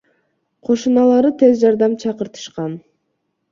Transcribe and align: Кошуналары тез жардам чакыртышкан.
Кошуналары 0.69 1.31
тез 1.43 1.61
жардам 1.65 1.95
чакыртышкан. 2.07 2.77